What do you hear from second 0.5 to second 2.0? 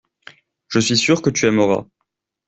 Je suis sûr que tu aimeras.